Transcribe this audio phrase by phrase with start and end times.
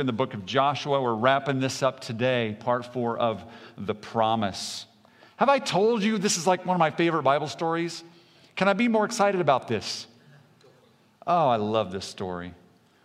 [0.00, 1.02] We're in the book of Joshua.
[1.02, 3.44] We're wrapping this up today, part four of
[3.76, 4.86] the promise.
[5.36, 8.02] Have I told you this is like one of my favorite Bible stories?
[8.56, 10.06] Can I be more excited about this?
[11.26, 12.54] Oh, I love this story.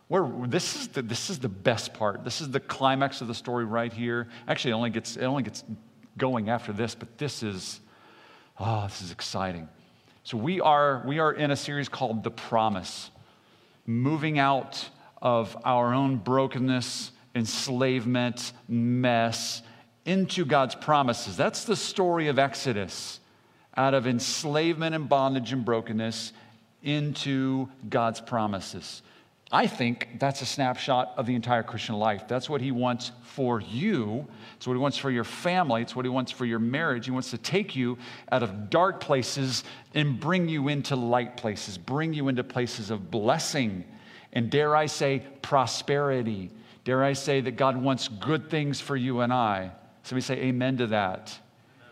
[0.08, 2.24] Where this is the, this is the best part.
[2.24, 4.30] This is the climax of the story right here.
[4.48, 5.66] Actually, it only gets it only gets
[6.18, 7.82] going after this, but this is
[8.58, 9.68] oh, this is exciting.
[10.24, 13.12] So we are we are in a series called The Promise,
[13.86, 14.88] moving out
[15.22, 19.62] of our own brokenness, enslavement, mess
[20.06, 21.36] into God's promises.
[21.36, 23.20] That's the story of Exodus.
[23.78, 26.32] Out of enslavement and bondage and brokenness
[26.82, 29.02] into God's promises.
[29.52, 32.28] I think that's a snapshot of the entire Christian life.
[32.28, 34.26] That's what he wants for you.
[34.56, 35.82] It's what he wants for your family.
[35.82, 37.06] It's what he wants for your marriage.
[37.06, 37.98] He wants to take you
[38.32, 43.12] out of dark places and bring you into light places, bring you into places of
[43.12, 43.86] blessing.
[44.36, 46.52] And dare I say, prosperity.
[46.84, 49.72] Dare I say that God wants good things for you and I.
[50.04, 51.38] Somebody say amen to that.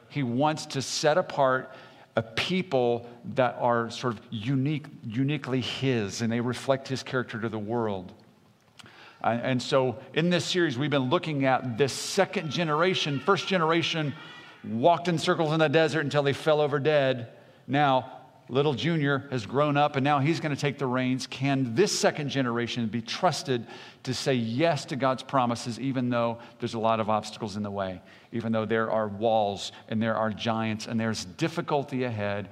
[0.09, 1.73] He wants to set apart
[2.16, 7.49] a people that are sort of unique, uniquely His, and they reflect His character to
[7.49, 8.14] the world.
[9.23, 13.21] And so in this series, we've been looking at this second generation.
[13.21, 14.14] First generation
[14.66, 17.30] walked in circles in the desert until they fell over dead.
[17.66, 18.11] Now,
[18.49, 21.27] little junior has grown up and now he's going to take the reins.
[21.27, 23.66] Can this second generation be trusted
[24.03, 27.71] to say yes to God's promises, even though there's a lot of obstacles in the
[27.71, 32.49] way, even though there are walls and there are giants and there's difficulty ahead?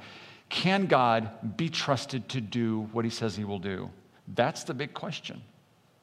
[0.50, 3.90] Can God be trusted to do what he says he will do?
[4.28, 5.42] That's the big question.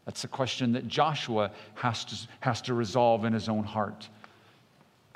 [0.05, 4.09] That's the question that Joshua has to, has to resolve in his own heart.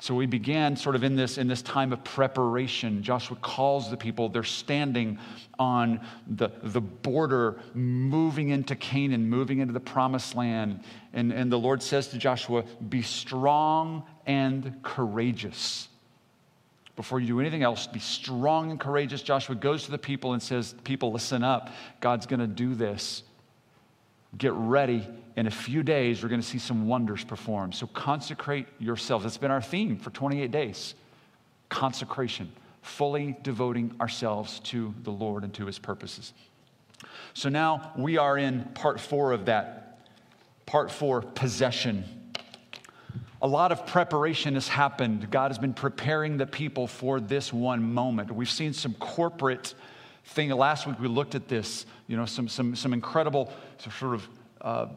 [0.03, 3.03] So we began sort of in this, in this time of preparation.
[3.03, 5.17] Joshua calls the people, they're standing
[5.57, 10.81] on the, the border, moving into Canaan, moving into the promised land.
[11.13, 15.87] And, and the Lord says to Joshua, Be strong and courageous.
[16.97, 19.21] Before you do anything else, be strong and courageous.
[19.21, 21.69] Joshua goes to the people and says, People, listen up.
[22.01, 23.23] God's going to do this.
[24.37, 27.73] Get ready in a few days, we're going to see some wonders performed.
[27.73, 29.23] So consecrate yourselves.
[29.23, 30.95] That's been our theme for 28 days
[31.69, 32.51] consecration,
[32.83, 36.33] fully devoting ourselves to the Lord and to his purposes.
[37.33, 39.97] So now we are in part four of that.
[40.67, 42.03] Part four, possession.
[43.41, 45.31] A lot of preparation has happened.
[45.31, 48.31] God has been preparing the people for this one moment.
[48.31, 49.73] We've seen some corporate
[50.25, 50.49] thing.
[50.49, 53.51] Last week we looked at this, you know, some, some, some incredible
[53.99, 54.29] sort of
[54.61, 54.87] uh,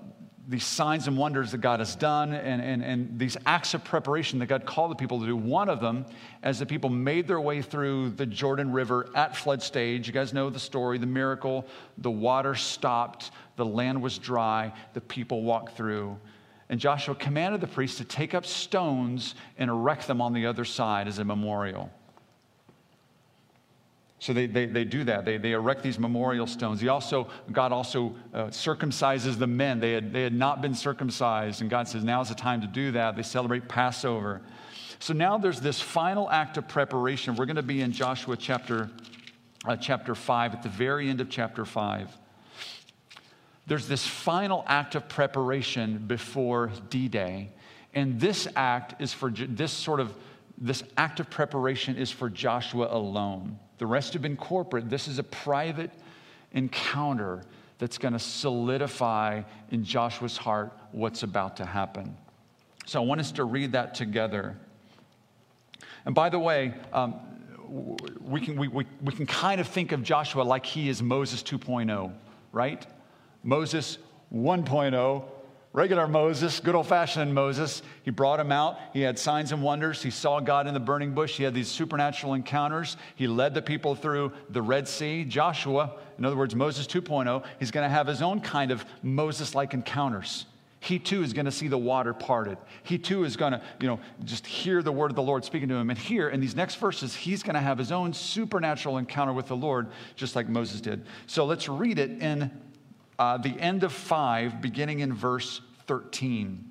[0.48, 4.38] these signs and wonders that God has done and, and, and these acts of preparation
[4.38, 5.36] that God called the people to do.
[5.36, 6.06] One of them,
[6.42, 10.32] as the people made their way through the Jordan River at flood stage, you guys
[10.32, 11.66] know the story, the miracle,
[11.98, 16.16] the water stopped, the land was dry, the people walked through.
[16.69, 20.65] And Joshua commanded the priests to take up stones and erect them on the other
[20.65, 21.91] side as a memorial.
[24.19, 25.25] So they, they, they do that.
[25.25, 26.81] They, they erect these memorial stones.
[26.81, 29.78] He also, God also uh, circumcises the men.
[29.78, 31.60] They had, they had not been circumcised.
[31.60, 33.15] And God says, now is the time to do that.
[33.15, 34.41] They celebrate Passover.
[35.00, 37.37] So now there's this final act of preparation.
[37.37, 38.91] We're going to be in Joshua chapter,
[39.66, 42.10] uh, chapter 5, at the very end of chapter 5.
[43.66, 47.50] There's this final act of preparation before D Day.
[47.93, 50.15] And this act is for this sort of,
[50.56, 53.59] this act of preparation is for Joshua alone.
[53.78, 54.88] The rest have been corporate.
[54.88, 55.91] This is a private
[56.53, 57.42] encounter
[57.78, 62.16] that's going to solidify in Joshua's heart what's about to happen.
[62.86, 64.56] So I want us to read that together.
[66.06, 67.15] And by the way, um,
[68.20, 71.42] we, can, we, we, we can kind of think of Joshua like he is Moses
[71.42, 72.12] 2.0,
[72.53, 72.86] right?
[73.42, 73.98] Moses
[74.32, 75.24] 1.0
[75.77, 77.83] regular Moses, good old fashioned Moses.
[78.03, 78.78] He brought him out.
[78.95, 80.03] He had signs and wonders.
[80.03, 81.37] He saw God in the burning bush.
[81.37, 82.97] He had these supernatural encounters.
[83.15, 85.25] He led the people through the Red Sea.
[85.25, 89.55] Joshua, in other words, Moses 2.0, he's going to have his own kind of Moses
[89.55, 90.47] like encounters.
[90.81, 92.57] He too is going to see the water parted.
[92.83, 95.69] He too is going to, you know, just hear the word of the Lord speaking
[95.69, 95.91] to him.
[95.91, 99.49] And here in these next verses, he's going to have his own supernatural encounter with
[99.49, 101.05] the Lord, just like Moses did.
[101.27, 102.51] So let's read it in
[103.18, 106.65] uh, the end of 5, beginning in verse 13.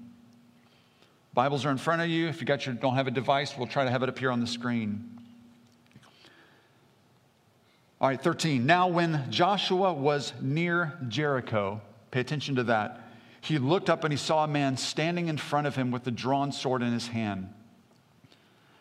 [1.33, 2.27] Bibles are in front of you.
[2.27, 4.39] If you got your, don't have a device, we'll try to have it here on
[4.39, 5.09] the screen.
[7.99, 8.65] All right, 13.
[8.65, 11.81] Now, when Joshua was near Jericho,
[12.11, 13.01] pay attention to that,
[13.41, 16.11] he looked up and he saw a man standing in front of him with a
[16.11, 17.49] drawn sword in his hand.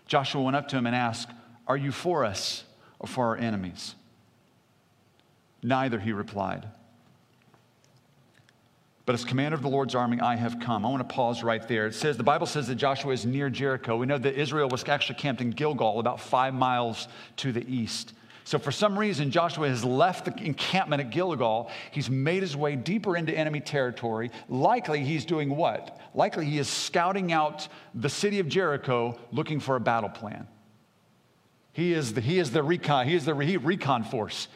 [0.06, 1.31] Joshua went up to him and asked,
[1.66, 2.64] Are you for us
[2.99, 3.94] or for our enemies?
[5.62, 6.66] Neither, he replied.
[9.06, 10.86] But as commander of the Lord's army, I have come.
[10.86, 11.86] I want to pause right there.
[11.86, 13.96] It says, the Bible says that Joshua is near Jericho.
[13.96, 18.14] We know that Israel was actually camped in Gilgal, about five miles to the east.
[18.46, 21.70] So, for some reason, Joshua has left the encampment at Gilgal.
[21.90, 24.30] He's made his way deeper into enemy territory.
[24.50, 25.98] Likely, he's doing what?
[26.14, 30.46] Likely, he is scouting out the city of Jericho looking for a battle plan.
[31.72, 34.48] He is the, he is the recon, he is the recon force.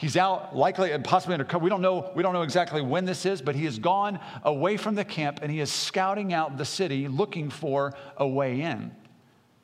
[0.00, 1.62] He's out, likely, possibly undercover.
[1.62, 2.10] We don't know.
[2.14, 5.40] We don't know exactly when this is, but he has gone away from the camp
[5.42, 8.92] and he is scouting out the city, looking for a way in.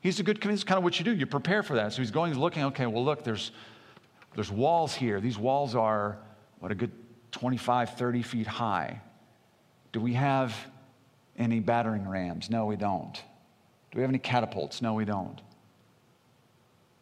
[0.02, 0.44] He's a good.
[0.44, 1.14] It's kind of what you do.
[1.14, 1.94] You prepare for that.
[1.94, 2.64] So he's going, looking.
[2.64, 3.50] Okay, well, look, there's
[4.34, 5.22] there's walls here.
[5.22, 6.18] These walls are
[6.58, 6.92] what a good
[7.32, 9.00] 25, 30 feet high.
[9.92, 10.54] Do we have
[11.38, 12.50] any battering rams?
[12.50, 13.14] No, we don't.
[13.14, 14.82] Do we have any catapults?
[14.82, 15.40] No, we don't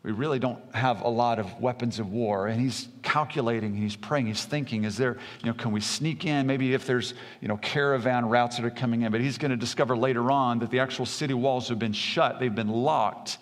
[0.05, 2.47] we really don't have a lot of weapons of war.
[2.47, 6.27] And he's calculating, and he's praying, he's thinking, is there, you know, can we sneak
[6.27, 6.47] in?
[6.47, 9.11] Maybe if there's, you know, caravan routes that are coming in.
[9.11, 12.39] But he's going to discover later on that the actual city walls have been shut,
[12.39, 13.39] they've been locked.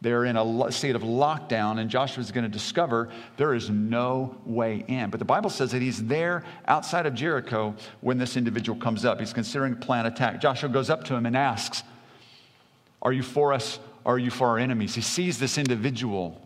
[0.00, 4.36] They're in a state of lockdown, and Joshua is going to discover there is no
[4.44, 5.08] way in.
[5.08, 9.18] But the Bible says that he's there outside of Jericho when this individual comes up.
[9.20, 10.42] He's considering plan attack.
[10.42, 11.82] Joshua goes up to him and asks,
[13.00, 14.94] Are you for us are you for our enemies?
[14.94, 16.40] He sees this individual.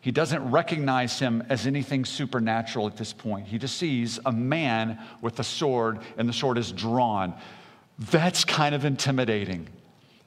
[0.00, 3.46] He doesn't recognize him as anything supernatural at this point.
[3.46, 7.34] He just sees a man with a sword, and the sword is drawn.
[7.98, 9.68] That's kind of intimidating.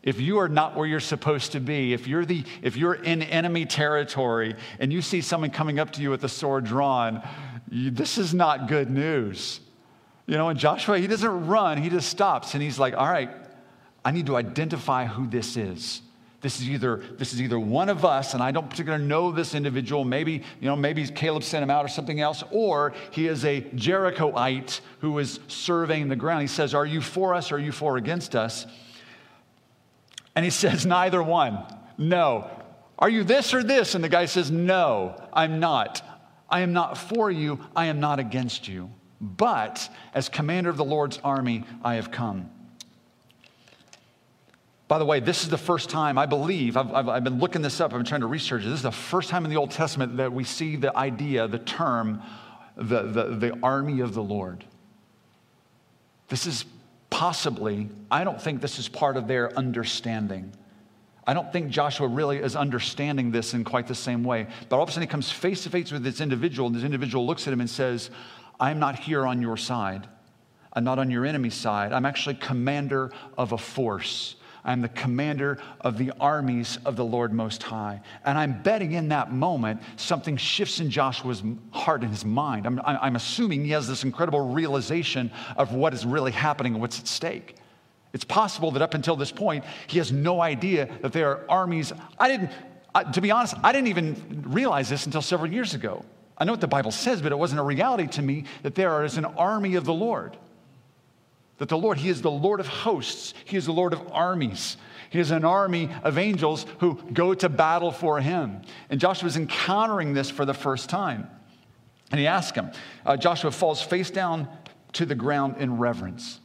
[0.04, 3.24] If you are not where you're supposed to be, if you're, the, if you're in
[3.24, 7.28] enemy territory and you see someone coming up to you with a sword drawn,
[7.72, 9.62] you, this is not good news.
[10.28, 13.32] You know, and Joshua, he doesn't run, he just stops and he's like, all right,
[14.06, 16.02] I need to identify who this is.
[16.44, 19.56] This is either this is either one of us, and I don't particularly know this
[19.56, 20.04] individual.
[20.04, 23.62] Maybe you know, maybe Caleb sent him out or something else, or he is a
[23.62, 26.42] Jerichoite who is surveying the ground.
[26.42, 27.50] He says, "Are you for us?
[27.50, 28.68] or Are you for against us?"
[30.36, 31.60] And he says, "Neither one.
[31.98, 32.50] No.
[33.00, 36.02] Are you this or this?" And the guy says, "No, I'm not.
[36.50, 37.62] I am not for you.
[37.74, 38.90] I am not against you.
[39.22, 42.50] But as commander of the Lord's army, I have come."
[44.94, 47.64] By the way, this is the first time, I believe, I've, I've, I've, been looking
[47.64, 48.66] this up, I've been trying to research it.
[48.66, 51.58] This is the first time in the Old Testament that we see the idea, the
[51.58, 52.22] term,
[52.78, 54.64] the, the, the army of the Lord.
[56.28, 56.66] This is
[57.10, 60.54] possibly, I don't think this is part of their understanding.
[61.26, 64.46] I don't think Joshua really is understanding this in quite the same way.
[64.70, 66.84] But all of a sudden, he comes face to face with this individual, and this
[66.84, 68.12] individual looks at him and says,
[68.60, 70.08] I'm not here on your side.
[70.72, 71.94] I'm not on your enemy's side.
[71.94, 74.36] I'm actually commander of a force.
[74.66, 78.02] I'm the commander of the armies of the Lord Most High.
[78.24, 82.66] And I'm betting in that moment something shifts in Joshua's heart and his mind.
[82.66, 87.00] I'm, I'm assuming he has this incredible realization of what is really happening and what's
[87.00, 87.56] at stake.
[88.14, 91.92] It's possible that up until this point, he has no idea that there are armies.
[92.18, 92.52] I didn't,
[92.96, 96.06] I, to be honest, I didn't even realize this until several years ago.
[96.38, 99.04] I know what the Bible says, but it wasn't a reality to me that there
[99.04, 100.38] is an army of the Lord.
[101.64, 104.76] That the Lord, He is the Lord of hosts, He is the Lord of armies.
[105.10, 108.64] He is an army of angels who go to battle for Him.
[108.90, 111.30] And Joshua is encountering this for the first time.
[112.12, 112.70] And he asks him,
[113.06, 114.50] uh, Joshua falls face down
[114.92, 116.42] to the ground in reverence.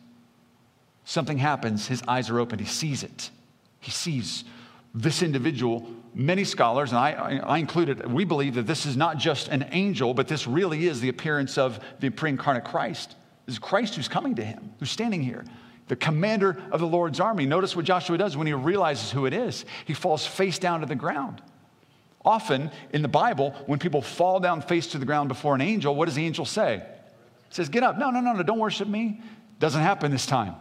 [1.05, 3.31] Something happens, his eyes are open, he sees it.
[3.81, 4.45] He sees
[4.95, 5.85] this individual.
[6.15, 10.15] Many scholars, and I, I included, we believe that this is not just an angel,
[10.15, 13.17] but this really is the appearance of the pre incarnate Christ
[13.49, 15.45] is Christ who's coming to him, who's standing here,
[15.89, 17.47] the commander of the Lord's army.
[17.47, 19.65] Notice what Joshua does when he realizes who it is.
[19.87, 21.43] He falls face down to the ground.
[22.25, 25.95] Often in the Bible, when people fall down face to the ground before an angel,
[25.95, 26.83] what does the angel say?
[27.49, 27.97] He says, Get up.
[27.97, 29.23] No, no, no, no, don't worship me.
[29.59, 30.55] Doesn't happen this time.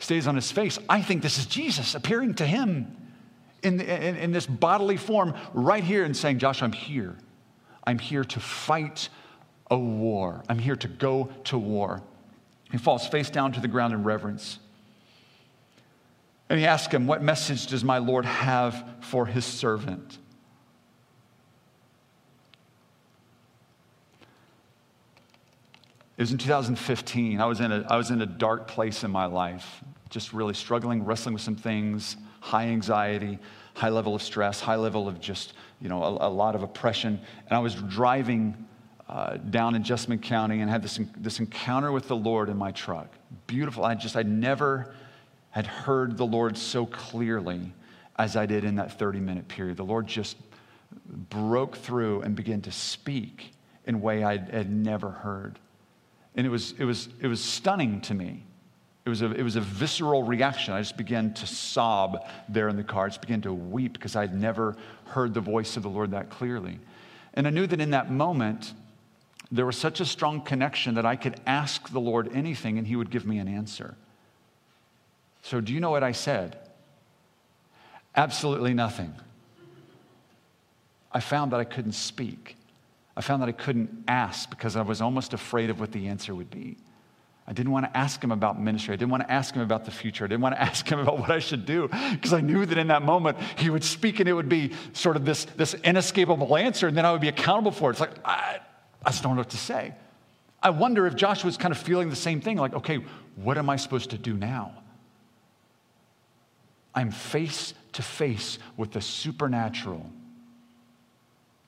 [0.00, 0.78] Stays on his face.
[0.88, 2.96] I think this is Jesus appearing to him
[3.62, 7.16] in, in, in this bodily form right here and saying, Joshua, I'm here.
[7.84, 9.10] I'm here to fight
[9.70, 10.42] a war.
[10.48, 12.02] I'm here to go to war.
[12.70, 14.58] He falls face down to the ground in reverence.
[16.48, 20.18] And he asks him, What message does my Lord have for his servant?
[26.16, 27.40] It was in 2015.
[27.40, 30.52] I was in a, I was in a dark place in my life, just really
[30.52, 33.38] struggling, wrestling with some things, high anxiety,
[33.74, 37.18] high level of stress, high level of just, you know, a, a lot of oppression.
[37.46, 38.66] And I was driving
[39.10, 42.70] uh, down in Jessamine County and had this, this encounter with the Lord in my
[42.70, 43.08] truck.
[43.48, 43.84] Beautiful.
[43.84, 44.94] I just, I never
[45.50, 47.72] had heard the Lord so clearly
[48.16, 49.78] as I did in that 30 minute period.
[49.78, 50.36] The Lord just
[51.28, 53.52] broke through and began to speak
[53.84, 55.58] in a way I had never heard.
[56.36, 58.44] And it was, it was, it was stunning to me.
[59.04, 60.72] It was, a, it was a visceral reaction.
[60.72, 63.06] I just began to sob there in the car.
[63.06, 64.76] I just began to weep because I'd never
[65.06, 66.78] heard the voice of the Lord that clearly.
[67.34, 68.72] And I knew that in that moment,
[69.50, 72.96] there was such a strong connection that I could ask the Lord anything and He
[72.96, 73.96] would give me an answer.
[75.42, 76.58] So, do you know what I said?
[78.14, 79.14] Absolutely nothing.
[81.12, 82.56] I found that I couldn't speak.
[83.16, 86.34] I found that I couldn't ask because I was almost afraid of what the answer
[86.34, 86.76] would be.
[87.46, 88.92] I didn't want to ask him about ministry.
[88.92, 90.24] I didn't want to ask him about the future.
[90.24, 92.78] I didn't want to ask him about what I should do because I knew that
[92.78, 96.56] in that moment he would speak and it would be sort of this, this inescapable
[96.56, 97.94] answer and then I would be accountable for it.
[97.94, 98.60] It's like, I,
[99.04, 99.94] I just don't know what to say.
[100.62, 102.98] I wonder if Joshua's kind of feeling the same thing like, okay,
[103.36, 104.74] what am I supposed to do now?
[106.94, 110.04] I'm face to face with the supernatural.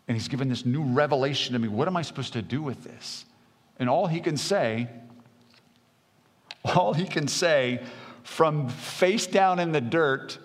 [0.08, 1.68] And he's given this new revelation to me.
[1.68, 3.24] What am I supposed to do with this?
[3.78, 4.88] And all he can say,
[6.64, 7.82] all he can say
[8.22, 10.38] from face down in the dirt,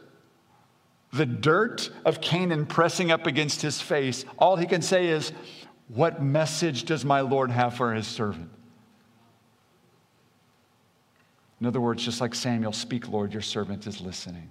[1.12, 5.32] the dirt of Canaan pressing up against his face, all he can say is,
[5.88, 8.50] What message does my Lord have for his servant?
[11.60, 14.50] In other words, just like Samuel, speak, Lord, your servant is listening.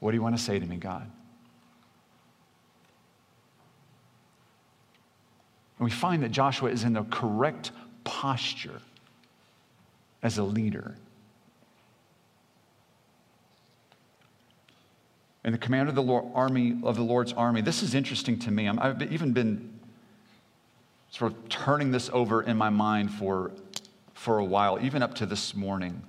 [0.00, 1.10] What do you want to say to me, God?
[5.78, 7.72] And we find that Joshua is in the correct
[8.04, 8.80] posture
[10.22, 10.96] as a leader.
[15.44, 17.60] And the commander of the Lord, army of the Lord's army.
[17.60, 18.68] This is interesting to me.
[18.68, 19.75] i have even been
[21.16, 23.50] sort of turning this over in my mind for,
[24.12, 26.02] for a while, even up to this morning.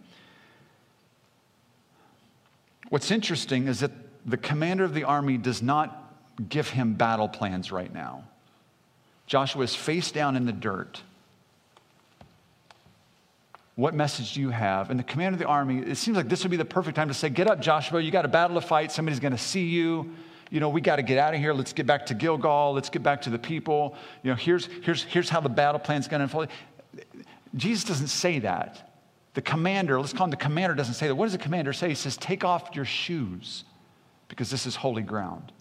[2.89, 3.91] What's interesting is that
[4.25, 6.13] the commander of the army does not
[6.49, 8.25] give him battle plans right now.
[9.27, 11.01] Joshua is face down in the dirt.
[13.75, 14.89] What message do you have?
[14.89, 17.07] And the commander of the army, it seems like this would be the perfect time
[17.07, 18.91] to say, Get up, Joshua, you got a battle to fight.
[18.91, 20.13] Somebody's going to see you.
[20.50, 21.54] You know, we got to get out of here.
[21.54, 22.74] Let's get back to Gilgal.
[22.74, 23.96] Let's get back to the people.
[24.24, 26.50] You know, here's, here's, here's how the battle plan's going to unfold.
[27.56, 28.88] Jesus doesn't say that.
[29.34, 31.16] The commander, let's call him the commander, doesn't say that.
[31.16, 31.89] What does the commander say?
[31.89, 33.66] He says, Take off your shoes
[34.30, 35.51] because this is holy ground.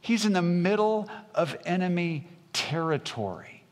[0.00, 3.62] He's in the middle of enemy territory,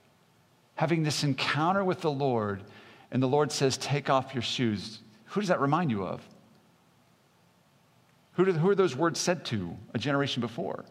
[0.77, 2.63] having this encounter with the Lord,
[3.11, 5.01] and the Lord says, Take off your shoes.
[5.27, 6.23] Who does that remind you of?
[8.33, 10.85] Who, who are those words said to a generation before?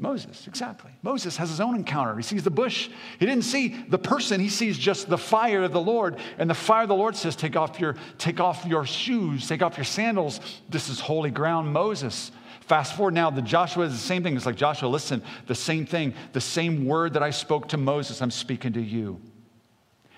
[0.00, 0.92] Moses, exactly.
[1.02, 2.16] Moses has his own encounter.
[2.16, 2.88] He sees the bush.
[3.18, 6.18] He didn't see the person, he sees just the fire of the Lord.
[6.38, 9.60] And the fire of the Lord says, Take off your, take off your shoes, take
[9.60, 10.40] off your sandals.
[10.68, 12.30] This is holy ground, Moses.
[12.60, 14.36] Fast forward now, the Joshua is the same thing.
[14.36, 18.22] It's like, Joshua, listen, the same thing, the same word that I spoke to Moses,
[18.22, 19.20] I'm speaking to you.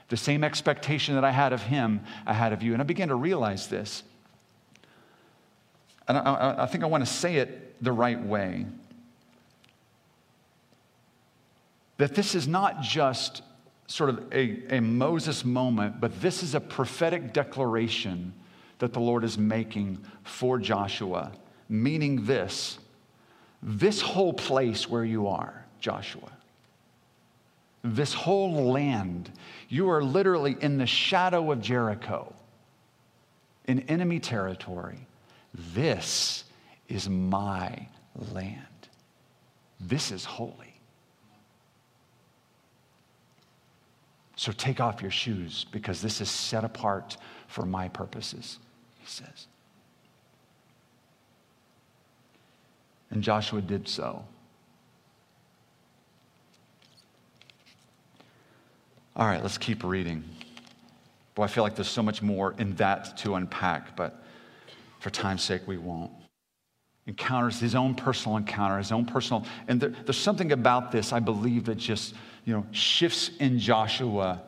[0.08, 2.72] The same expectation that I had of him, I had of you.
[2.72, 4.02] And I began to realize this.
[6.08, 8.66] And I, I think I want to say it the right way.
[12.00, 13.42] that this is not just
[13.86, 18.32] sort of a, a Moses moment, but this is a prophetic declaration
[18.78, 21.30] that the Lord is making for Joshua,
[21.68, 22.78] meaning this
[23.62, 26.32] this whole place where you are, Joshua,
[27.84, 29.30] this whole land,
[29.68, 32.32] you are literally in the shadow of Jericho,
[33.66, 35.06] in enemy territory.
[35.74, 36.44] This
[36.88, 37.88] is my
[38.32, 38.66] land.
[39.78, 40.74] This is holy.
[44.36, 48.58] So take off your shoes because this is set apart for my purposes,
[48.98, 49.46] he says.
[53.10, 54.24] And Joshua did so.
[59.16, 60.24] All right, let's keep reading.
[61.34, 64.24] Boy, I feel like there's so much more in that to unpack, but
[65.00, 66.12] for time's sake, we won't.
[67.06, 71.18] Encounters his own personal encounter, his own personal, and there, there's something about this I
[71.18, 72.14] believe that just
[72.44, 74.42] you know, shifts in Joshua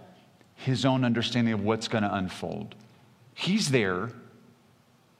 [0.54, 2.74] his own understanding of what's going to unfold.
[3.34, 4.10] He's there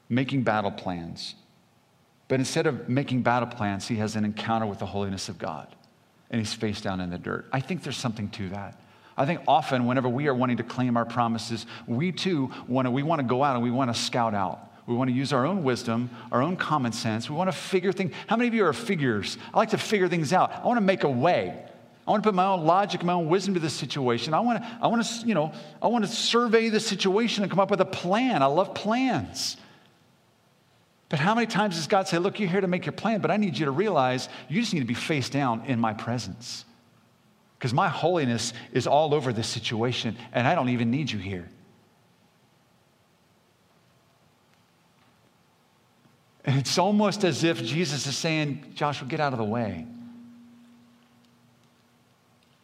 [0.07, 1.35] making battle plans.
[2.27, 5.75] But instead of making battle plans, he has an encounter with the holiness of God
[6.29, 7.45] and he's face down in the dirt.
[7.51, 8.79] I think there's something to that.
[9.15, 12.91] I think often, whenever we are wanting to claim our promises, we too want to,
[12.91, 14.72] we want to go out and we want to scout out.
[14.85, 17.29] We want to use our own wisdom, our own common sense.
[17.29, 18.13] We want to figure things.
[18.27, 19.37] How many of you are figures?
[19.53, 20.51] I like to figure things out.
[20.51, 21.57] I want to make a way.
[22.05, 24.33] I want to put my own logic, my own wisdom to this situation.
[24.33, 27.49] I want to, I want to, you know, I want to survey the situation and
[27.49, 28.43] come up with a plan.
[28.43, 29.55] I love plans.
[31.07, 33.31] But how many times does God say, Look, you're here to make your plan, but
[33.31, 36.65] I need you to realize you just need to be face down in my presence?
[37.63, 41.47] because my holiness is all over this situation, and I don't even need you here.
[46.45, 49.85] And it's almost as if Jesus is saying, Joshua, get out of the way.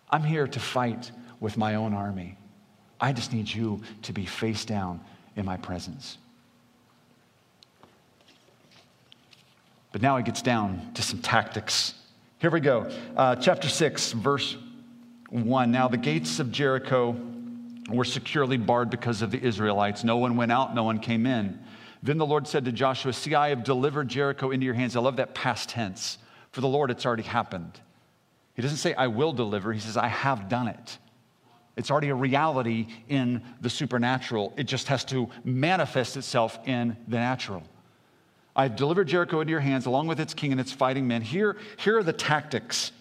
[0.10, 2.38] I'm here to fight with my own army.
[3.00, 5.00] I just need you to be face down
[5.36, 6.18] in my presence.
[9.92, 11.94] But now he gets down to some tactics.
[12.40, 12.92] Here we go.
[13.16, 14.58] Uh, chapter 6, verse
[15.30, 15.72] 1.
[15.72, 17.16] Now the gates of Jericho
[17.90, 20.04] were securely barred because of the Israelites.
[20.04, 21.60] No one went out, no one came in.
[22.02, 24.96] Then the Lord said to Joshua, See, I have delivered Jericho into your hands.
[24.96, 26.18] I love that past tense.
[26.52, 27.80] For the Lord, it's already happened.
[28.56, 29.72] He doesn't say, I will deliver.
[29.74, 30.98] He says, I have done it.
[31.78, 34.54] It's already a reality in the supernatural.
[34.58, 37.64] It just has to manifest itself in the natural.
[38.56, 41.22] I've delivered Jericho into your hands along with its king and its fighting men.
[41.22, 42.92] Here, here are the tactics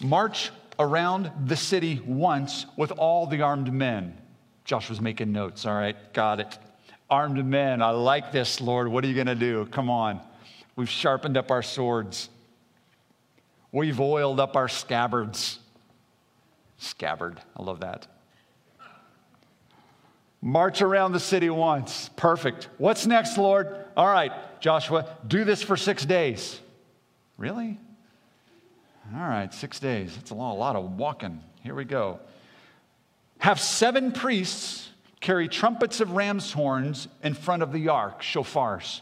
[0.00, 4.16] march around the city once with all the armed men.
[4.64, 5.64] Joshua's making notes.
[5.64, 6.58] All right, got it.
[7.10, 8.88] Armed men, I like this, Lord.
[8.88, 9.66] What are you going to do?
[9.70, 10.20] Come on.
[10.76, 12.28] We've sharpened up our swords,
[13.72, 15.58] we've oiled up our scabbards.
[16.80, 18.06] Scabbard, I love that.
[20.40, 22.08] March around the city once.
[22.14, 22.68] Perfect.
[22.78, 23.84] What's next, Lord?
[23.96, 26.60] All right, Joshua, do this for six days.
[27.36, 27.78] Really?
[29.14, 30.14] All right, six days.
[30.14, 31.42] That's a lot, a lot of walking.
[31.64, 32.20] Here we go.
[33.38, 34.87] Have seven priests
[35.20, 39.00] carry trumpets of ram's horns in front of the ark, shofars.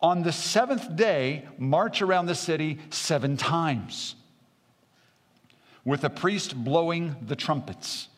[0.00, 4.14] On the seventh day, march around the city seven times
[5.84, 8.08] with a priest blowing the trumpets.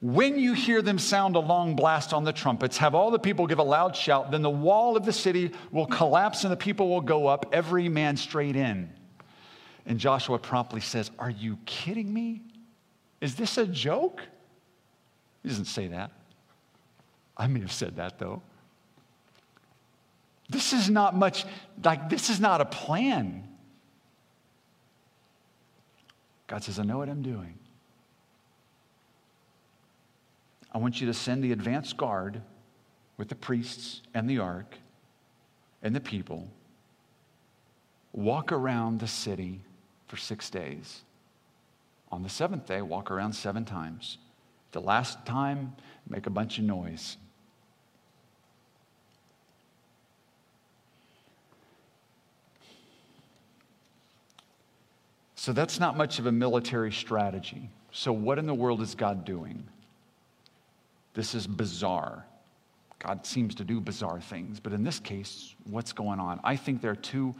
[0.00, 3.46] When you hear them sound a long blast on the trumpets, have all the people
[3.46, 6.88] give a loud shout, then the wall of the city will collapse and the people
[6.88, 8.90] will go up, every man straight in.
[9.84, 12.42] And Joshua promptly says, Are you kidding me?
[13.20, 14.22] Is this a joke?
[15.42, 16.12] He doesn't say that.
[17.36, 18.42] I may have said that though.
[20.48, 21.44] This is not much,
[21.82, 23.46] like, this is not a plan.
[26.48, 27.56] God says, I know what I'm doing.
[30.72, 32.42] I want you to send the advance guard
[33.16, 34.76] with the priests and the ark
[35.82, 36.48] and the people,
[38.12, 39.60] walk around the city
[40.08, 41.02] for six days.
[42.10, 44.18] On the seventh day, walk around seven times.
[44.72, 45.74] The last time,
[46.08, 47.16] make a bunch of noise.
[55.34, 57.70] So that's not much of a military strategy.
[57.92, 59.66] So, what in the world is God doing?
[61.14, 62.26] This is bizarre.
[62.98, 66.40] God seems to do bizarre things, but in this case, what's going on?
[66.44, 67.34] I think there are two,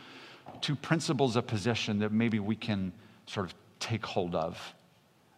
[0.63, 2.93] two principles of possession that maybe we can
[3.27, 4.59] sort of take hold of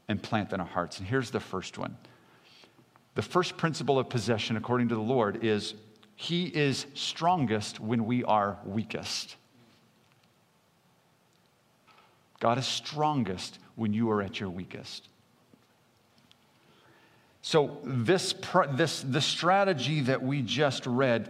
[0.08, 0.98] and plant in our hearts.
[0.98, 1.96] And here's the first one
[3.14, 5.74] the first principle of possession, according to the Lord, is
[6.16, 9.36] He is strongest when we are weakest.
[12.40, 15.08] God is strongest when you are at your weakest.
[17.42, 18.34] So, this,
[18.72, 21.28] this, the strategy that we just read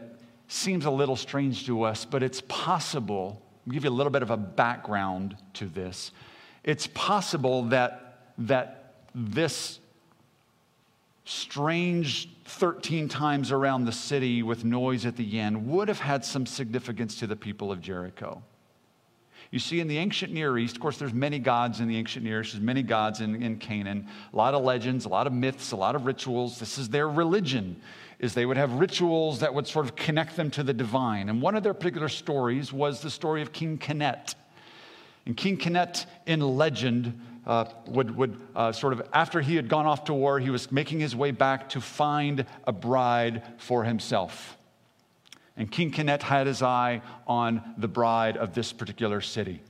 [0.48, 3.42] seems a little strange to us, but it's possible.
[3.66, 6.12] I'll give you a little bit of a background to this.
[6.64, 9.78] It's possible that, that this
[11.24, 16.46] strange 13 times around the city with noise at the end would have had some
[16.46, 18.42] significance to the people of Jericho.
[19.50, 22.24] You see, in the ancient Near East, of course, there's many gods in the ancient
[22.24, 25.32] Near East, there's many gods in, in Canaan, a lot of legends, a lot of
[25.34, 26.58] myths, a lot of rituals.
[26.58, 27.76] This is their religion,
[28.18, 31.28] is they would have rituals that would sort of connect them to the divine.
[31.28, 34.34] And one of their particular stories was the story of King Kenet.
[35.26, 39.86] And King Kenet in legend uh, would, would uh, sort of, after he had gone
[39.86, 44.56] off to war, he was making his way back to find a bride for himself.
[45.56, 49.60] And King Kenet had his eye on the bride of this particular city.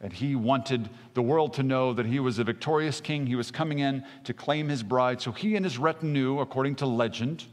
[0.00, 3.26] And he wanted the world to know that he was a victorious king.
[3.26, 5.22] He was coming in to claim his bride.
[5.22, 7.46] So he and his retinue, according to legend,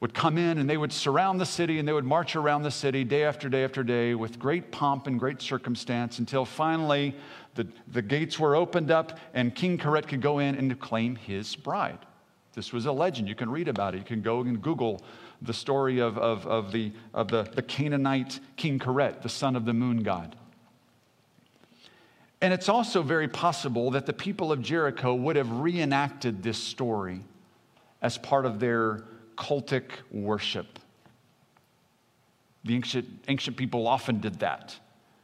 [0.00, 2.70] would come in and they would surround the city and they would march around the
[2.70, 7.14] city day after day after day with great pomp and great circumstance until finally
[7.54, 11.54] the, the gates were opened up and King Kenet could go in and claim his
[11.54, 11.98] bride.
[12.54, 13.28] This was a legend.
[13.28, 13.98] You can read about it.
[13.98, 15.02] You can go and Google
[15.42, 19.64] the story of, of, of, the, of the, the Canaanite King Kenet, the son of
[19.66, 20.34] the moon god.
[22.42, 27.20] And it's also very possible that the people of Jericho would have reenacted this story
[28.00, 29.04] as part of their
[29.40, 30.78] cultic worship.
[32.64, 34.78] The ancient, ancient people often did that.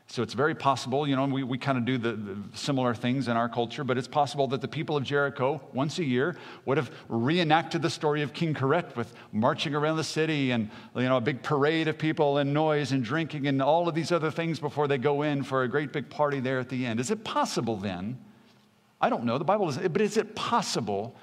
[0.09, 3.27] So it's very possible, you know, we, we kind of do the, the, similar things
[3.27, 6.77] in our culture, but it's possible that the people of Jericho, once a year, would
[6.77, 11.17] have reenacted the story of King Koret with marching around the city and, you know,
[11.17, 14.61] a big parade of people and noise and drinking and all of these other things
[14.61, 17.01] before they go in for a great big party there at the end.
[17.01, 18.17] Is it possible then?
[19.01, 21.17] I don't know, the Bible doesn't, but is it possible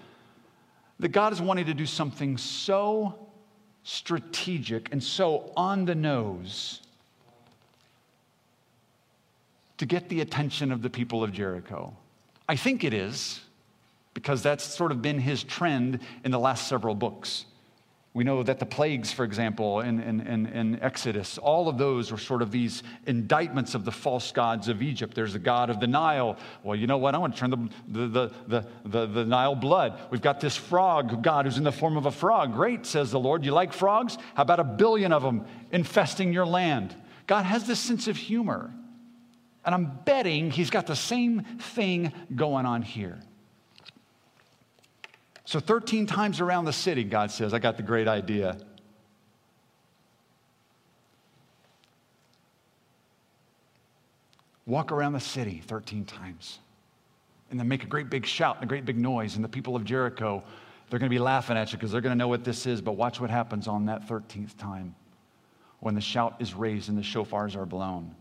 [1.04, 3.28] that God is wanting to do something so
[3.84, 6.80] strategic and so on the nose?
[9.84, 11.94] to get the attention of the people of Jericho?
[12.48, 13.42] I think it is,
[14.14, 17.44] because that's sort of been his trend in the last several books.
[18.16, 22.20] We know that the plagues, for example, in, in, in, Exodus, all of those were
[22.20, 25.16] sort of these indictments of the false gods of Egypt.
[25.16, 26.38] There's the god of the Nile.
[26.62, 27.16] Well, you know what?
[27.16, 30.00] I want to turn the, the, the, the, the Nile blood.
[30.12, 32.54] We've got this frog god who's in the form of a frog.
[32.54, 33.44] Great, says the Lord.
[33.44, 34.20] You like frogs?
[34.36, 36.96] How about a billion of them infesting your land?
[37.26, 38.72] God has this sense of humor.
[39.66, 43.20] And I'm betting he's got the same thing going on here.
[45.46, 48.58] So, 13 times around the city, God says, I got the great idea.
[54.66, 56.60] Walk around the city 13 times
[57.52, 59.36] and then make a great big shout and a great big noise.
[59.36, 60.42] And the people of Jericho,
[60.90, 62.82] they're going to be laughing at you because they're going to know what this is.
[62.82, 64.96] But watch what happens on that 13th time
[65.82, 68.16] when the shout is raised and the shofars are blown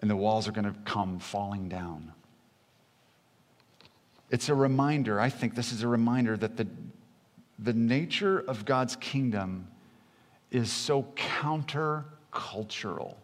[0.00, 2.12] and the walls are going to come falling down.
[4.30, 6.66] It's a reminder, I think this is a reminder that the,
[7.58, 9.68] the nature of God's kingdom
[10.50, 13.14] is so countercultural.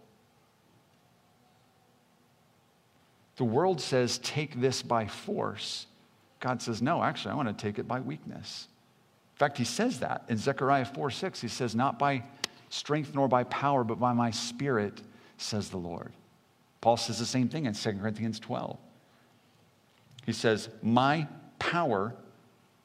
[3.36, 5.86] The world says, take this by force.
[6.40, 8.68] God says, no, actually, I want to take it by weakness.
[9.34, 11.40] In fact, he says that in Zechariah 4 6.
[11.40, 12.22] He says, not by
[12.68, 15.00] strength nor by power, but by my spirit,
[15.38, 16.12] says the Lord.
[16.80, 18.78] Paul says the same thing in 2 Corinthians 12.
[20.26, 21.26] He says, My
[21.58, 22.14] power,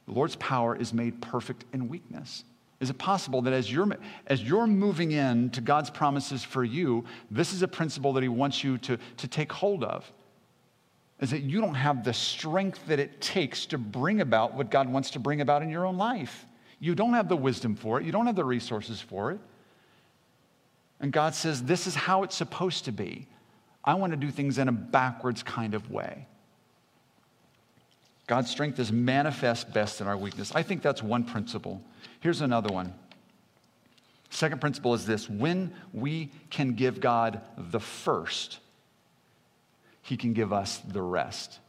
[0.07, 2.43] the Lord's power, is made perfect in weakness.
[2.79, 3.87] Is it possible that as you're,
[4.27, 8.29] as you're moving in to God's promises for you, this is a principle that He
[8.29, 10.11] wants you to, to take hold of?
[11.21, 14.89] Is that you don't have the strength that it takes to bring about what God
[14.89, 16.45] wants to bring about in your own life.
[16.79, 19.39] You don't have the wisdom for it, you don't have the resources for it.
[20.99, 23.27] And God says, This is how it's supposed to be.
[23.83, 26.27] I want to do things in a backwards kind of way.
[28.27, 30.51] God's strength is manifest best in our weakness.
[30.55, 31.81] I think that's one principle.
[32.21, 32.93] Here's another one.
[34.31, 38.59] Second principle is this when we can give God the first,
[40.01, 41.59] He can give us the rest.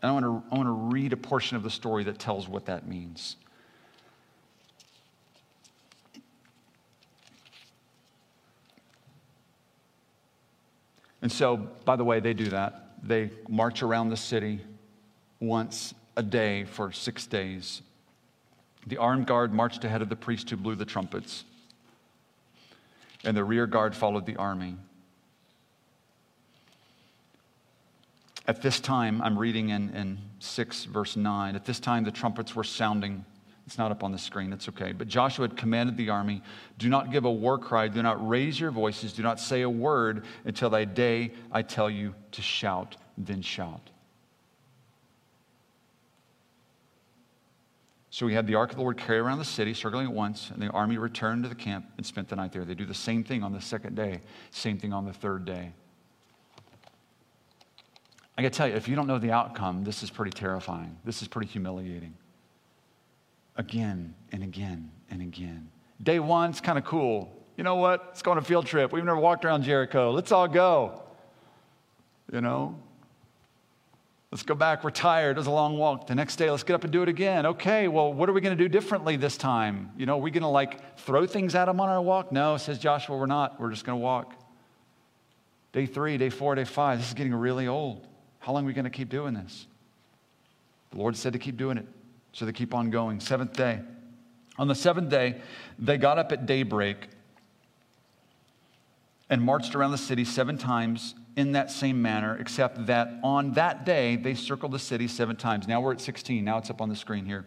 [0.00, 2.48] And I want to, I want to read a portion of the story that tells
[2.48, 3.36] what that means.
[11.20, 12.96] And so, by the way, they do that.
[13.04, 14.60] They march around the city
[15.42, 17.82] once a day for six days.
[18.86, 21.44] The armed guard marched ahead of the priest who blew the trumpets,
[23.24, 24.76] and the rear guard followed the army.
[28.46, 31.54] At this time, I'm reading in, in 6, verse 9.
[31.54, 33.24] At this time, the trumpets were sounding
[33.64, 34.90] it's not up on the screen, it's okay.
[34.90, 36.42] But Joshua had commanded the army
[36.78, 39.70] do not give a war cry, do not raise your voices, do not say a
[39.70, 43.91] word until thy day I tell you to shout, then shout.
[48.12, 50.50] So we had the ark of the Lord carry around the city, circling it once,
[50.50, 52.62] and the army returned to the camp and spent the night there.
[52.62, 54.20] They do the same thing on the second day,
[54.50, 55.72] same thing on the third day.
[58.36, 60.94] I gotta tell you, if you don't know the outcome, this is pretty terrifying.
[61.06, 62.12] This is pretty humiliating
[63.56, 65.70] again and again and again.
[66.02, 67.34] Day one's kind of cool.
[67.56, 68.08] You know what?
[68.08, 68.92] Let's go on a field trip.
[68.92, 70.10] We've never walked around Jericho.
[70.10, 71.00] Let's all go.
[72.30, 72.78] You know?
[74.32, 74.82] Let's go back.
[74.82, 75.36] We're tired.
[75.36, 76.06] It was a long walk.
[76.06, 77.44] The next day, let's get up and do it again.
[77.44, 79.90] Okay, well, what are we going to do differently this time?
[79.98, 82.32] You know, are we going to like throw things at them on our walk?
[82.32, 83.60] No, says Joshua, we're not.
[83.60, 84.34] We're just going to walk.
[85.74, 86.98] Day three, day four, day five.
[86.98, 88.06] This is getting really old.
[88.38, 89.66] How long are we going to keep doing this?
[90.92, 91.86] The Lord said to keep doing it.
[92.32, 93.20] So they keep on going.
[93.20, 93.80] Seventh day.
[94.56, 95.42] On the seventh day,
[95.78, 97.08] they got up at daybreak
[99.28, 103.84] and marched around the city seven times in that same manner, except that on that
[103.86, 105.66] day they circled the city seven times.
[105.66, 106.44] Now we're at 16.
[106.44, 107.44] Now it's up on the screen here.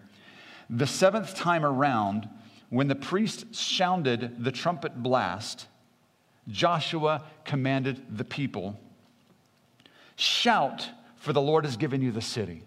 [0.69, 2.27] The seventh time around,
[2.69, 5.67] when the priest sounded the trumpet blast,
[6.47, 8.79] Joshua commanded the people
[10.17, 12.63] Shout, for the Lord has given you the city.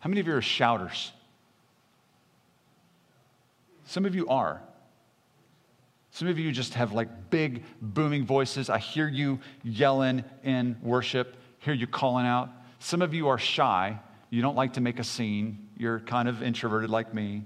[0.00, 1.12] How many of you are shouters?
[3.84, 4.62] Some of you are.
[6.12, 8.68] Some of you just have like big, booming voices.
[8.68, 12.50] I hear you yelling in worship, hear you calling out.
[12.80, 13.98] Some of you are shy.
[14.30, 15.68] You don't like to make a scene.
[15.76, 17.44] You're kind of introverted like me.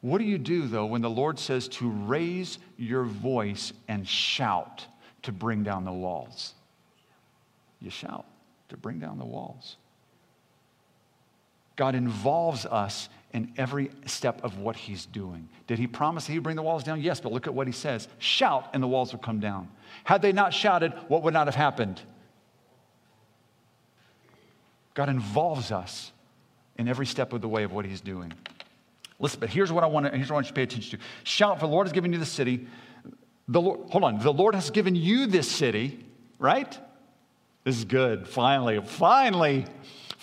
[0.00, 4.86] What do you do, though, when the Lord says to raise your voice and shout
[5.22, 6.54] to bring down the walls?
[7.80, 8.26] You shout
[8.68, 9.76] to bring down the walls.
[11.76, 15.48] God involves us in every step of what he's doing.
[15.66, 17.02] Did he promise that he'd bring the walls down?
[17.02, 19.68] Yes, but look at what he says shout, and the walls will come down.
[20.04, 22.00] Had they not shouted, what would not have happened?
[24.94, 26.12] God involves us
[26.78, 28.32] in every step of the way of what he's doing.
[29.18, 30.98] Listen, but here's what I want to, here's what I want you to pay attention
[30.98, 31.04] to.
[31.24, 32.66] Shout, for the Lord has given you the city.
[33.48, 36.04] The Lord, hold on, the Lord has given you this city,
[36.38, 36.78] right?
[37.64, 38.28] This is good.
[38.28, 39.66] Finally, finally.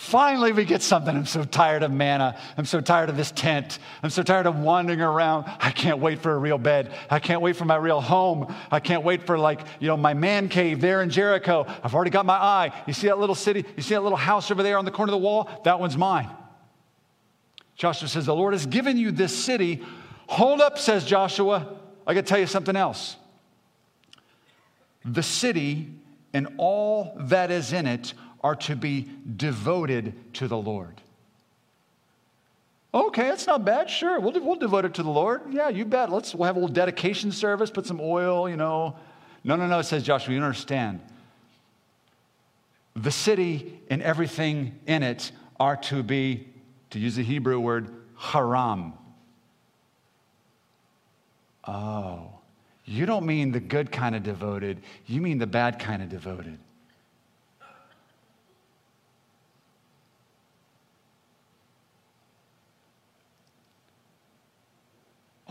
[0.02, 1.16] Finally, we get something.
[1.16, 2.36] I'm so tired of manna.
[2.58, 3.78] I'm so tired of this tent.
[4.02, 5.46] I'm so tired of wandering around.
[5.60, 6.92] I can't wait for a real bed.
[7.12, 8.52] I can't wait for my real home.
[8.72, 11.68] I can't wait for, like, you know, my man cave there in Jericho.
[11.84, 12.84] I've already got my eye.
[12.88, 13.64] You see that little city?
[13.78, 15.48] You see that little house over there on the corner of the wall?
[15.66, 16.32] That one's mine.
[17.76, 19.84] Joshua says, The Lord has given you this city.
[20.26, 21.78] Hold up, says Joshua.
[22.08, 23.18] I got to tell you something else.
[25.06, 25.94] The city
[26.34, 31.01] and all that is in it are to be devoted to the Lord.
[32.93, 33.89] Okay, that's not bad.
[33.89, 35.41] Sure, we'll, we'll devote it to the Lord.
[35.51, 36.12] Yeah, you bet.
[36.12, 38.97] Let's we'll have a little dedication service, put some oil, you know.
[39.43, 40.99] No, no, no, it says Joshua, you don't understand.
[42.95, 46.47] The city and everything in it are to be,
[46.89, 48.93] to use the Hebrew word, haram.
[51.65, 52.27] Oh,
[52.84, 56.58] you don't mean the good kind of devoted, you mean the bad kind of devoted.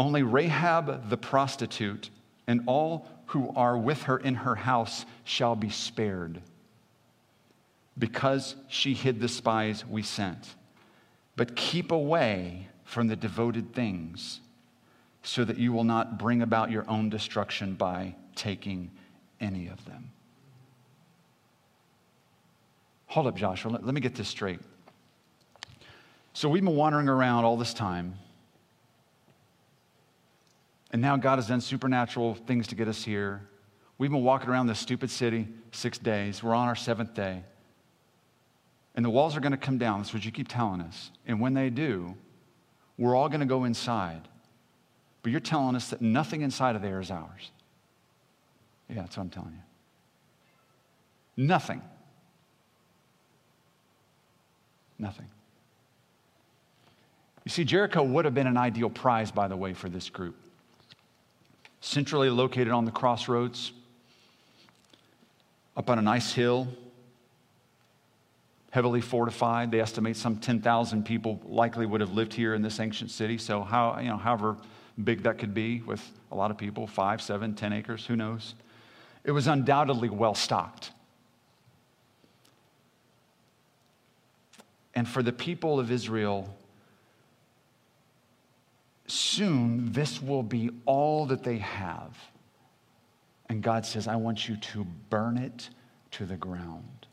[0.00, 2.08] Only Rahab the prostitute
[2.46, 6.40] and all who are with her in her house shall be spared,
[7.98, 10.54] because she hid the spies we sent.
[11.36, 14.40] But keep away from the devoted things,
[15.22, 18.90] so that you will not bring about your own destruction by taking
[19.38, 20.12] any of them.
[23.08, 23.72] Hold up, Joshua.
[23.72, 24.60] Let, let me get this straight.
[26.32, 28.14] So we've been wandering around all this time
[30.92, 33.42] and now God has done supernatural things to get us here.
[33.98, 36.42] We've been walking around this stupid city six days.
[36.42, 37.44] We're on our seventh day.
[38.96, 40.00] And the walls are going to come down.
[40.00, 41.10] That's what you keep telling us.
[41.26, 42.16] And when they do,
[42.98, 44.22] we're all going to go inside.
[45.22, 47.50] But you're telling us that nothing inside of there is ours.
[48.88, 49.52] Yeah, that's what I'm telling
[51.36, 51.44] you.
[51.46, 51.80] Nothing.
[54.98, 55.26] Nothing.
[57.44, 60.36] You see, Jericho would have been an ideal prize, by the way, for this group
[61.80, 63.72] centrally located on the crossroads,
[65.76, 66.68] up on a nice hill,
[68.70, 69.70] heavily fortified.
[69.70, 73.38] They estimate some 10,000 people likely would have lived here in this ancient city.
[73.38, 74.56] So, how, you know, however
[75.02, 78.54] big that could be with a lot of people five, seven, ten acres, who knows?
[79.24, 80.92] It was undoubtedly well stocked.
[84.94, 86.54] And for the people of Israel,
[89.10, 92.16] soon this will be all that they have.
[93.48, 95.70] And God says, I want you to burn it
[96.12, 97.06] to the ground.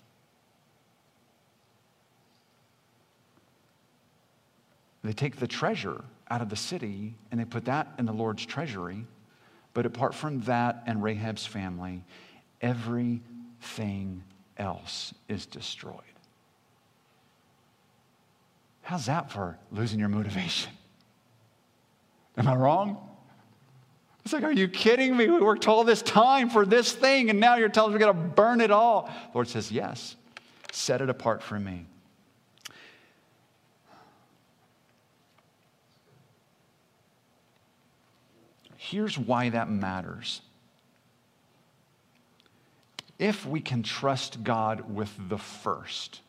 [5.03, 8.45] They take the treasure out of the city and they put that in the Lord's
[8.45, 9.05] treasury.
[9.73, 12.03] But apart from that and Rahab's family,
[12.61, 14.23] everything
[14.57, 16.01] else is destroyed.
[18.81, 20.71] How's that for losing your motivation?
[22.37, 22.97] Am I wrong?
[24.23, 25.27] It's like, are you kidding me?
[25.29, 28.15] We worked all this time for this thing, and now you're telling us we're going
[28.15, 29.03] to burn it all.
[29.03, 30.15] The Lord says, Yes,
[30.71, 31.85] set it apart for me.
[38.75, 40.41] Here's why that matters.
[43.17, 46.21] If we can trust God with the first,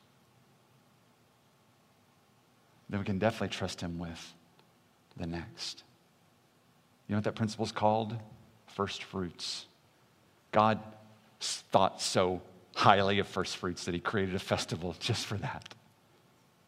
[2.88, 4.34] then we can definitely trust Him with
[5.16, 5.82] the next.
[7.08, 8.14] You know what that principle is called?
[8.66, 9.66] First fruits.
[10.52, 10.78] God
[11.40, 12.42] thought so
[12.74, 15.74] highly of first fruits that he created a festival just for that.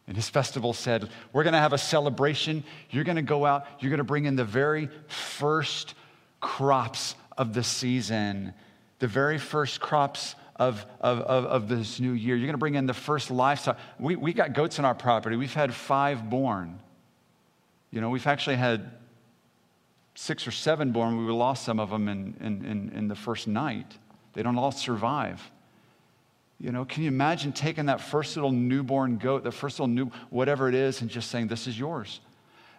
[0.07, 2.63] And his festival said, We're going to have a celebration.
[2.89, 5.93] You're going to go out, you're going to bring in the very first
[6.41, 8.53] crops of the season,
[8.99, 12.35] the very first crops of, of, of, of this new year.
[12.35, 13.79] You're going to bring in the first livestock.
[13.99, 15.35] We, we got goats on our property.
[15.35, 16.79] We've had five born.
[17.91, 18.91] You know, we've actually had
[20.21, 23.47] six or seven born, we lost some of them in, in, in, in the first
[23.47, 23.97] night.
[24.33, 25.41] They don't all survive.
[26.59, 30.11] You know, can you imagine taking that first little newborn goat, the first little new,
[30.29, 32.19] whatever it is, and just saying, This is yours?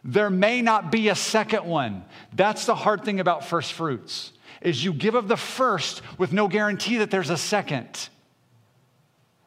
[0.04, 2.04] There may not be a second one.
[2.32, 6.46] That's the hard thing about first fruits is you give of the first with no
[6.46, 8.08] guarantee that there's a second.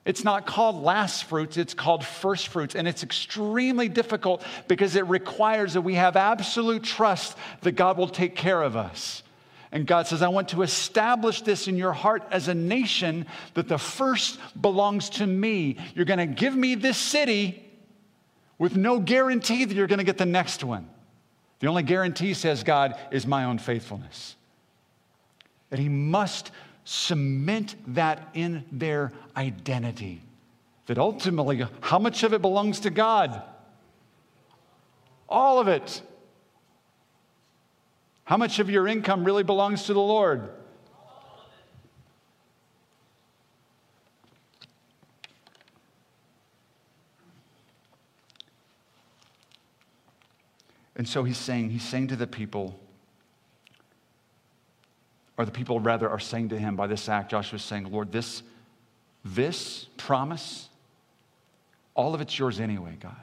[0.06, 2.76] It's not called last fruits, it's called first fruits.
[2.76, 8.08] And it's extremely difficult because it requires that we have absolute trust that God will
[8.08, 9.24] take care of us.
[9.72, 13.68] And God says, I want to establish this in your heart as a nation that
[13.68, 15.78] the first belongs to me.
[15.96, 17.62] You're going to give me this city
[18.58, 20.88] with no guarantee that you're going to get the next one.
[21.60, 24.36] The only guarantee, says God, is my own faithfulness.
[25.72, 26.52] And He must
[26.86, 30.22] cement that in their identity.
[30.86, 33.42] That ultimately, how much of it belongs to God?
[35.28, 36.02] All of it.
[38.24, 40.50] How much of your income really belongs to the Lord?
[50.96, 52.80] And so he's saying, he's saying to the people,
[55.38, 58.12] or the people rather are saying to him by this act, Joshua is saying, Lord,
[58.12, 58.42] this,
[59.24, 60.70] this promise,
[61.94, 63.16] all of it's yours anyway, God.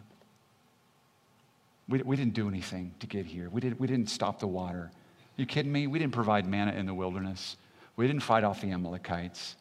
[1.89, 3.49] We, we didn't do anything to get here.
[3.51, 4.91] We, did, we didn't stop the water.
[5.37, 5.87] You kidding me?
[5.87, 7.57] We didn't provide manna in the wilderness.
[7.97, 9.57] We didn't fight off the Amalekites.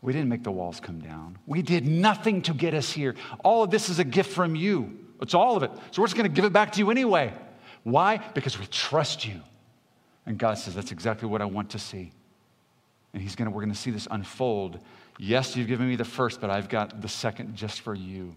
[0.00, 1.38] We didn't make the walls come down.
[1.46, 3.14] We did nothing to get us here.
[3.42, 4.98] All of this is a gift from you.
[5.22, 5.70] It's all of it.
[5.90, 7.32] So we're just going to give it back to you anyway.
[7.84, 8.18] Why?
[8.18, 9.40] Because we trust you.
[10.26, 12.12] And God says, That's exactly what I want to see.
[13.12, 14.80] And he's gonna, we're going to see this unfold.
[15.18, 18.34] Yes, you've given me the first, but I've got the second just for you.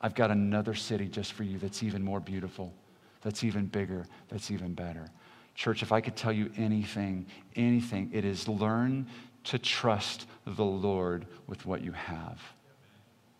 [0.00, 2.74] I've got another city just for you that's even more beautiful,
[3.22, 5.06] that's even bigger, that's even better.
[5.54, 9.06] Church, if I could tell you anything, anything, it is learn
[9.44, 12.40] to trust the Lord with what you have.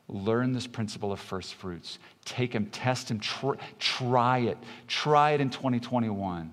[0.08, 1.98] Learn this principle of first fruits.
[2.24, 4.58] Take him, test him, tr- try it.
[4.86, 6.50] Try it in 2021.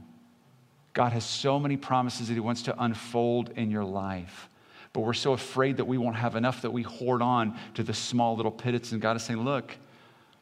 [0.94, 4.50] God has so many promises that He wants to unfold in your life.
[4.94, 7.94] But we're so afraid that we won't have enough that we hoard on to the
[7.94, 8.92] small little pittance.
[8.92, 9.76] And God is saying, Look,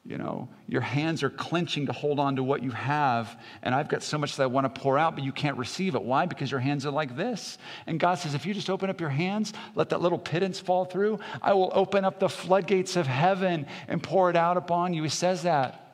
[0.07, 3.37] you know, your hands are clenching to hold on to what you have.
[3.61, 5.95] And I've got so much that I want to pour out, but you can't receive
[5.95, 6.01] it.
[6.01, 6.25] Why?
[6.25, 7.57] Because your hands are like this.
[7.85, 10.85] And God says, if you just open up your hands, let that little pittance fall
[10.85, 15.03] through, I will open up the floodgates of heaven and pour it out upon you.
[15.03, 15.86] He says that.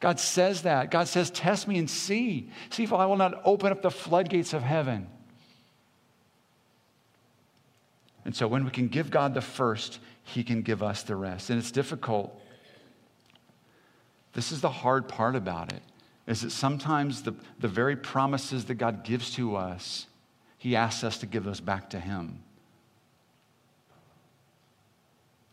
[0.00, 0.90] God says that.
[0.90, 2.50] God says, Test me and see.
[2.70, 5.06] See if I will not open up the floodgates of heaven.
[8.24, 11.50] And so when we can give God the first, He can give us the rest.
[11.50, 12.38] And it's difficult.
[14.32, 15.82] This is the hard part about it,
[16.26, 20.06] is that sometimes the, the very promises that God gives to us,
[20.58, 22.42] He asks us to give those back to Him.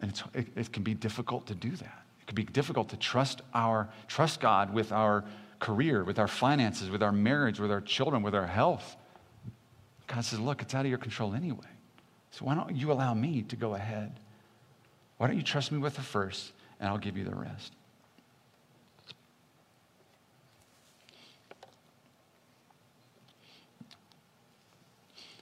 [0.01, 2.00] And it, it can be difficult to do that
[2.31, 5.25] can be difficult to trust our trust God with our
[5.59, 8.95] career, with our finances, with our marriage, with our children, with our health.
[10.07, 11.67] God says, "Look, it's out of your control anyway.
[12.31, 14.17] So why don't you allow me to go ahead?
[15.17, 17.73] Why don't you trust me with the first, and I'll give you the rest."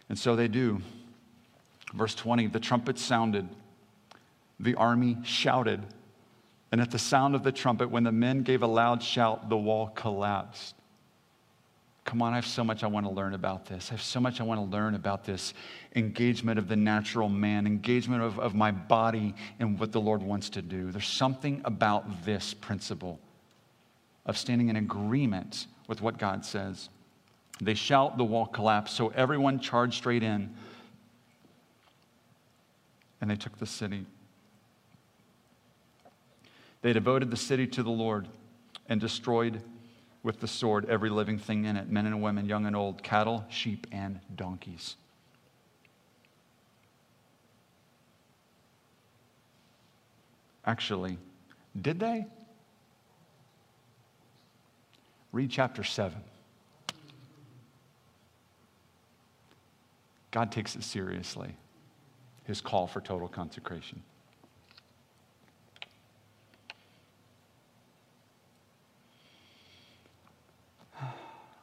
[0.10, 0.82] And so they do.
[1.94, 3.48] Verse 20 the trumpet sounded,
[4.60, 5.86] the army shouted.
[6.72, 9.58] And at the sound of the trumpet, when the men gave a loud shout, the
[9.58, 10.76] wall collapsed.
[12.06, 13.90] Come on, I have so much I want to learn about this.
[13.90, 15.54] I have so much I want to learn about this
[15.96, 20.50] engagement of the natural man, engagement of, of my body and what the Lord wants
[20.52, 20.92] to do.
[20.92, 23.20] There's something about this principle
[24.26, 26.90] of standing in agreement with what God says.
[27.62, 28.96] They shout, the wall collapsed.
[28.96, 30.56] So everyone charged straight in,
[33.22, 34.06] and they took the city.
[36.82, 38.28] They devoted the city to the Lord
[38.88, 39.62] and destroyed
[40.24, 43.46] with the sword every living thing in it men and women, young and old, cattle,
[43.50, 44.96] sheep, and donkeys.
[50.66, 51.18] Actually,
[51.80, 52.28] did they?
[55.32, 56.22] Read chapter 7.
[60.32, 61.56] God takes it seriously,
[62.44, 64.04] his call for total consecration.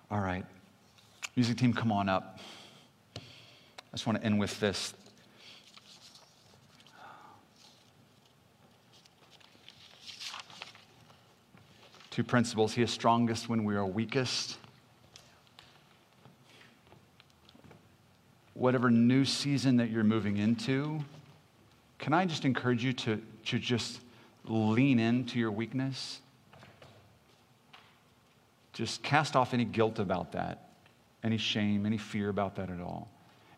[0.09, 0.45] All right.
[1.35, 2.39] Music team, come on up.
[3.17, 3.21] I
[3.93, 4.95] just want to end with this.
[12.11, 12.73] Two principles.
[12.73, 14.59] He is strongest when we are weakest.
[18.55, 21.01] Whatever new season that you're moving into,
[21.99, 24.01] can I just encourage you to, to just
[24.45, 26.21] lean into your weakness?
[28.77, 30.68] Just cast off any guilt about that,
[31.24, 33.09] any shame, any fear about that at all.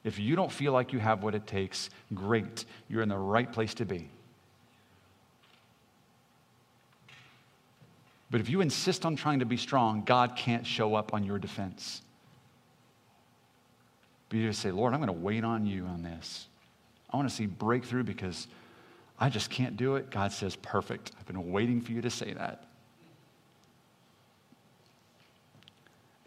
[0.05, 2.65] If you don't feel like you have what it takes, great.
[2.89, 4.09] You're in the right place to be.
[8.31, 11.41] But if you insist on trying to be strong, God can't show up on your
[11.41, 12.03] defense.
[14.29, 16.47] But you just say, Lord, I'm going to wait on you on this.
[17.11, 18.47] I want to see breakthrough because
[19.19, 20.11] I just can't do it.
[20.13, 21.11] God says, perfect.
[21.19, 22.68] I've been waiting for you to say that.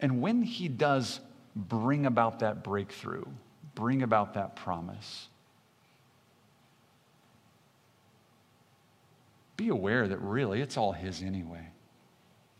[0.02, 1.20] And when He does
[1.54, 3.24] bring about that breakthrough,
[3.74, 5.28] bring about that promise,
[9.56, 11.68] be aware that really it's all His anyway.